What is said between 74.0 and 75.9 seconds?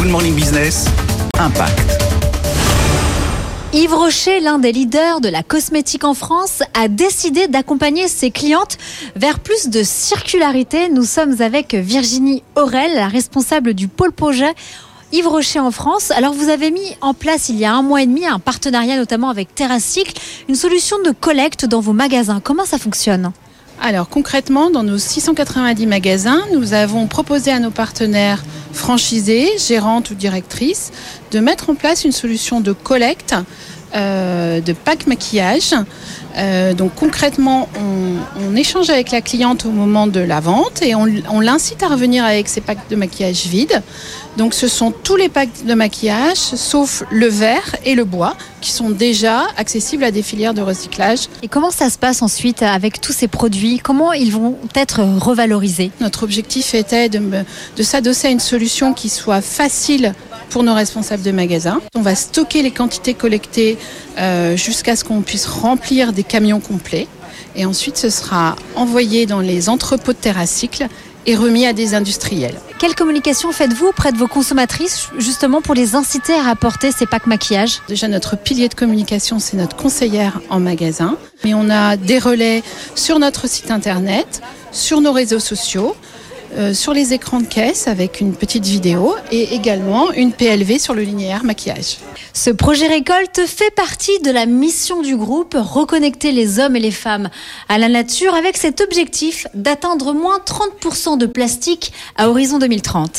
de vos consommatrices justement pour